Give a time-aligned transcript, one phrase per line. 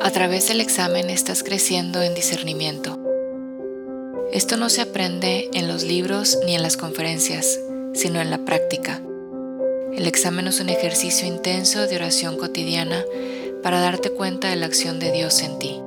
[0.00, 2.98] A través del examen estás creciendo en discernimiento.
[4.32, 7.60] Esto no se aprende en los libros ni en las conferencias,
[7.92, 9.02] sino en la práctica.
[9.94, 13.04] El examen es un ejercicio intenso de oración cotidiana
[13.62, 15.78] para darte cuenta de la acción de Dios en ti.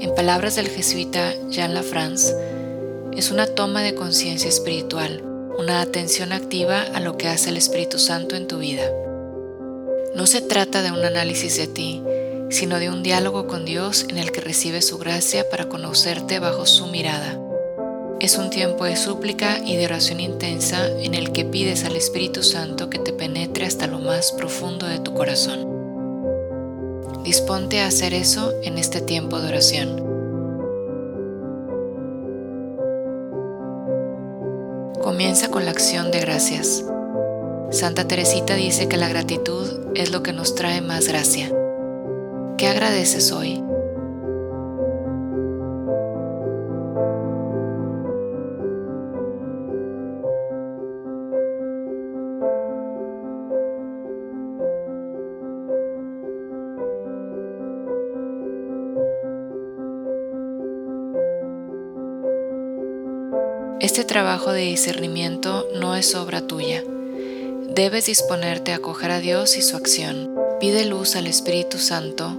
[0.00, 2.34] En palabras del jesuita Jean Lafrance,
[3.16, 5.22] es una toma de conciencia espiritual,
[5.56, 8.90] una atención activa a lo que hace el Espíritu Santo en tu vida.
[10.16, 12.02] No se trata de un análisis de ti,
[12.50, 16.66] sino de un diálogo con Dios en el que recibes su gracia para conocerte bajo
[16.66, 17.38] su mirada.
[18.20, 22.42] Es un tiempo de súplica y de oración intensa en el que pides al Espíritu
[22.42, 25.78] Santo que te penetre hasta lo más profundo de tu corazón.
[27.22, 30.04] Disponte a hacer eso en este tiempo de oración.
[35.02, 36.84] Comienza con la acción de gracias.
[37.70, 41.52] Santa Teresita dice que la gratitud es lo que nos trae más gracia.
[42.58, 43.62] ¿Qué agradeces hoy?
[63.78, 66.82] Este trabajo de discernimiento no es obra tuya.
[67.68, 70.34] Debes disponerte a acoger a Dios y su acción.
[70.58, 72.36] Pide luz al Espíritu Santo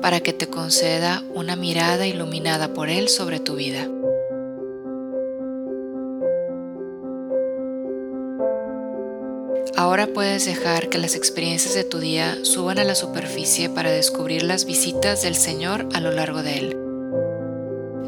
[0.00, 3.88] para que te conceda una mirada iluminada por Él sobre tu vida.
[9.80, 14.42] Ahora puedes dejar que las experiencias de tu día suban a la superficie para descubrir
[14.42, 16.76] las visitas del Señor a lo largo de él.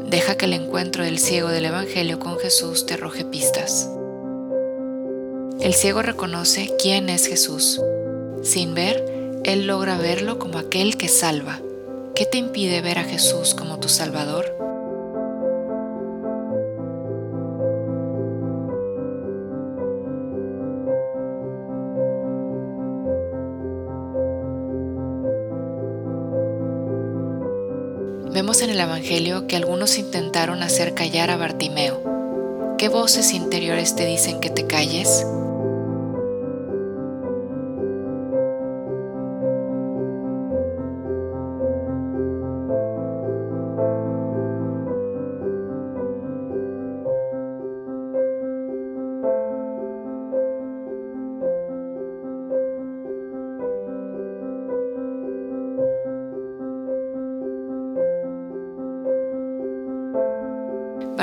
[0.07, 3.89] Deja que el encuentro del ciego del Evangelio con Jesús te arroje pistas.
[5.59, 7.81] El ciego reconoce quién es Jesús.
[8.43, 9.03] Sin ver,
[9.43, 11.59] él logra verlo como aquel que salva.
[12.15, 14.55] ¿Qué te impide ver a Jesús como tu Salvador?
[28.31, 32.75] Vemos en el Evangelio que algunos intentaron hacer callar a Bartimeo.
[32.77, 35.25] ¿Qué voces interiores te dicen que te calles?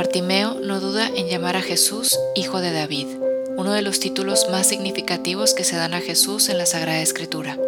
[0.01, 3.07] Bartimeo no duda en llamar a Jesús Hijo de David,
[3.59, 7.59] uno de los títulos más significativos que se dan a Jesús en la Sagrada Escritura.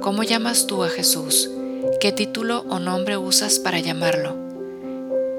[0.00, 1.52] ¿Cómo llamas tú a Jesús?
[2.00, 4.34] ¿Qué título o nombre usas para llamarlo?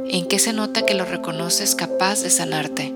[0.07, 2.93] ¿En qué se nota que lo reconoces capaz de sanarte?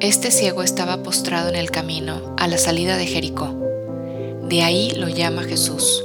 [0.00, 3.52] Este ciego estaba postrado en el camino a la salida de Jericó.
[4.48, 6.04] De ahí lo llama Jesús.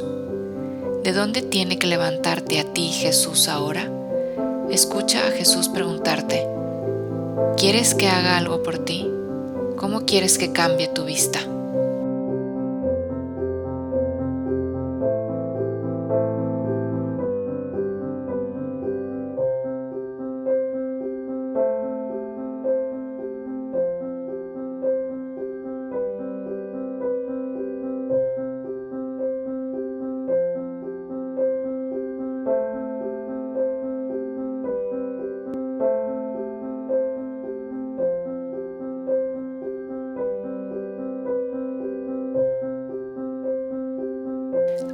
[1.04, 3.88] ¿De dónde tiene que levantarte a ti Jesús ahora?
[4.72, 6.44] Escucha a Jesús preguntarte,
[7.56, 9.08] ¿quieres que haga algo por ti?
[9.78, 11.40] ¿Cómo quieres que cambie tu vista?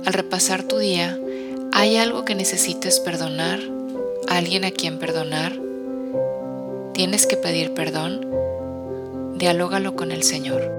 [0.10, 1.20] Al repasar tu día,
[1.72, 3.60] ¿hay algo que necesites perdonar?
[4.28, 5.54] ¿Alguien a quien perdonar?
[6.96, 8.26] ¿Tienes que pedir perdón?
[9.38, 10.79] Dialógalo con el Señor.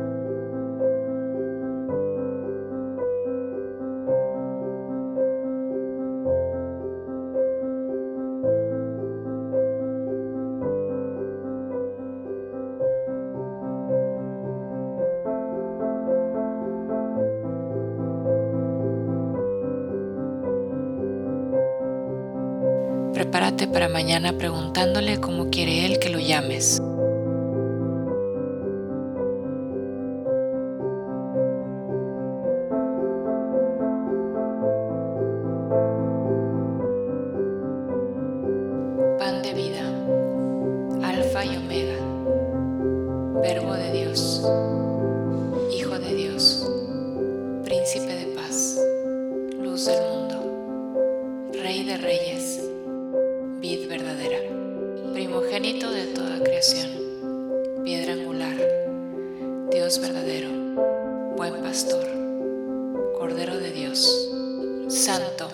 [23.21, 26.81] Prepárate para mañana preguntándole cómo quiere Él que lo llames.
[55.63, 56.91] De toda creación,
[57.85, 58.57] piedra angular,
[59.71, 60.49] Dios verdadero,
[61.37, 62.03] buen pastor,
[63.19, 64.31] Cordero de Dios,
[64.89, 65.51] Santo,